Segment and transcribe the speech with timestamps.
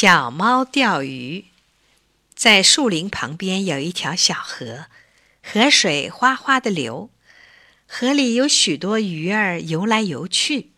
[0.00, 1.46] 小猫钓鱼，
[2.32, 4.86] 在树林旁边有一条小河，
[5.42, 7.10] 河水哗哗的流，
[7.88, 10.70] 河里有许多鱼儿游来游去。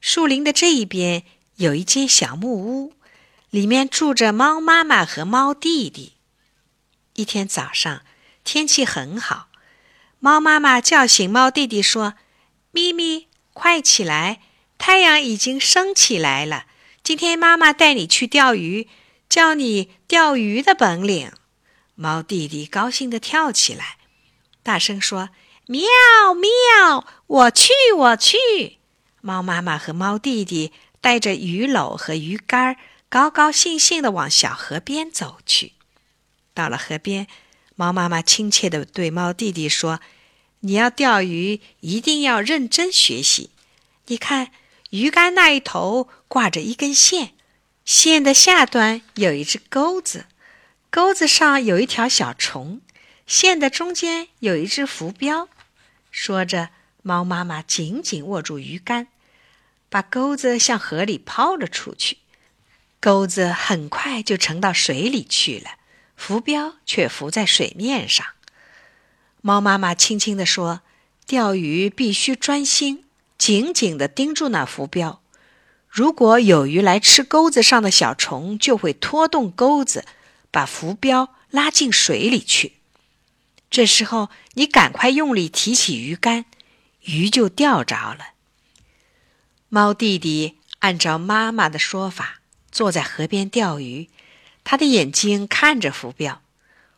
[0.00, 1.24] 树林的这一边
[1.56, 2.92] 有一间小木屋，
[3.50, 6.12] 里面住着猫妈妈和猫弟弟。
[7.14, 8.02] 一天早上，
[8.44, 9.48] 天气很好，
[10.20, 12.14] 猫妈妈叫醒猫弟弟说
[12.70, 14.40] ：“咪咪，快起来，
[14.78, 16.66] 太阳已经升起来了。”
[17.04, 18.88] 今天妈妈带你去钓鱼，
[19.28, 21.32] 教你钓鱼的本领。
[21.96, 23.98] 猫弟弟高兴地跳起来，
[24.62, 25.30] 大声说
[25.66, 25.82] ：“喵
[26.32, 27.04] 喵！
[27.26, 28.78] 我去，我去！”
[29.20, 32.76] 猫妈妈和猫弟弟带着鱼篓和鱼竿，
[33.08, 35.72] 高高兴兴地往小河边走去。
[36.54, 37.26] 到了河边，
[37.74, 39.98] 猫妈妈亲切地对猫弟弟说
[40.60, 43.50] ：“你要钓鱼，一定要认真学习。
[44.06, 44.52] 你看。”
[44.92, 47.30] 鱼竿那一头挂着一根线，
[47.82, 50.26] 线的下端有一只钩子，
[50.90, 52.82] 钩子上有一条小虫，
[53.26, 55.48] 线的中间有一只浮标。
[56.10, 56.68] 说着，
[57.00, 59.08] 猫妈妈紧紧握住鱼竿，
[59.88, 62.18] 把钩子向河里抛了出去。
[63.00, 65.70] 钩子很快就沉到水里去了，
[66.16, 68.26] 浮标却浮在水面上。
[69.40, 70.82] 猫妈妈轻轻地说
[71.26, 73.06] ：“钓鱼必须专心。”
[73.42, 75.20] 紧紧地盯住那浮标，
[75.88, 80.04] 如果有鱼来吃钩子上的小虫，就会拖动钩子，
[80.52, 82.74] 把浮标拉进水里去。
[83.68, 86.44] 这时候，你赶快用力提起鱼竿，
[87.00, 88.34] 鱼就钓着了。
[89.68, 94.08] 猫弟弟按照妈妈的说法，坐在河边钓鱼，
[94.62, 96.42] 他的眼睛看着浮标。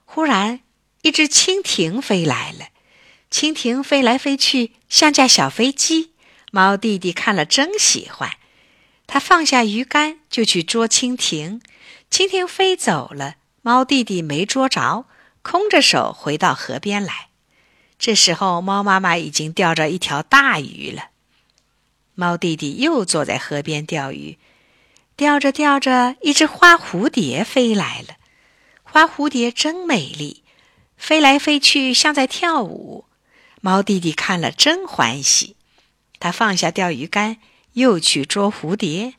[0.04, 0.60] 忽然，
[1.00, 2.66] 一只蜻蜓飞来了，
[3.30, 6.10] 蜻蜓飞来飞去，像架小飞机。
[6.54, 8.36] 猫弟弟看了真喜欢，
[9.08, 11.60] 他放下鱼竿就去捉蜻蜓，
[12.08, 15.04] 蜻蜓飞走了，猫弟弟没捉着，
[15.42, 17.30] 空着手回到河边来。
[17.98, 21.06] 这时候，猫妈妈已经钓着一条大鱼了。
[22.14, 24.38] 猫弟弟又坐在河边钓鱼，
[25.16, 28.14] 钓着钓着，一只花蝴蝶飞来了。
[28.84, 30.44] 花蝴蝶真美丽，
[30.96, 33.06] 飞来飞去像在跳舞。
[33.60, 35.56] 猫弟弟看了真欢喜。
[36.18, 37.36] 他放下钓鱼竿，
[37.74, 39.14] 又去捉蝴蝶。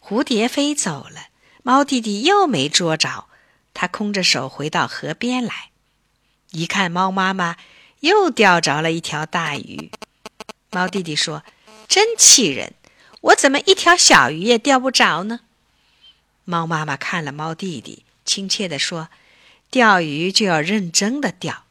[0.00, 1.28] 蝴蝶飞走了，
[1.62, 3.26] 猫弟弟又没捉着。
[3.72, 5.70] 他空着手回到河边来，
[6.52, 7.56] 一看猫妈妈
[8.00, 9.90] 又钓着了一条大鱼。
[10.70, 11.42] 猫弟弟说
[11.88, 12.74] ：“真气人，
[13.22, 15.40] 我怎么一条小鱼也钓不着呢？”
[16.44, 19.08] 猫妈妈看了猫弟弟，亲切地说
[19.70, 21.64] ：“钓鱼就要认真的钓，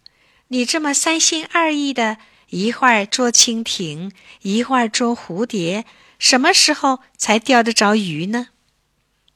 [0.48, 2.18] 你这么三心二意的。”
[2.53, 4.12] 一会儿捉蜻蜓，
[4.44, 5.86] 一会儿捉蝴蝶，
[6.19, 8.50] 什么时候才钓得着鱼呢？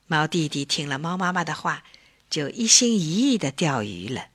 [0.05, 1.83] 猫弟弟听了猫妈妈的话，
[2.29, 4.27] 就一心一意的钓鱼了。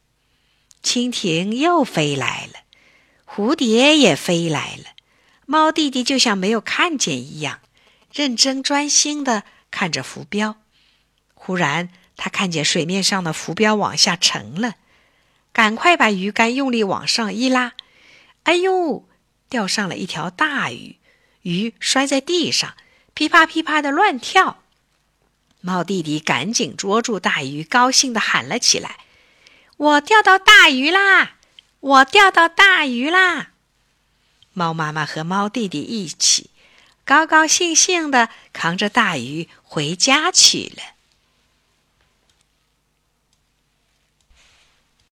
[0.82, 2.65] 蜻蜓又飞来了，
[3.25, 4.97] 蝴蝶也飞来了，
[5.47, 7.60] 猫弟弟就像没有看见一样，
[8.12, 10.56] 认真专心的看着浮标。
[11.34, 14.75] 忽然，他看见水面上的浮标往下沉了，
[15.53, 17.75] 赶快把鱼竿用力往上一拉。
[18.44, 19.08] 哎呦！
[19.48, 20.97] 钓上了一条大鱼，
[21.42, 22.75] 鱼摔在地上，
[23.12, 24.62] 噼啪噼啪的乱跳。
[25.60, 28.97] 猫弟弟赶紧捉住大鱼，高兴的喊了起来
[29.76, 31.36] ：“我钓到大鱼啦！
[31.80, 33.50] 我钓到大鱼啦！”
[34.54, 36.50] 猫妈妈和猫弟弟一起，
[37.04, 40.82] 高高兴兴的扛着大鱼回家去了。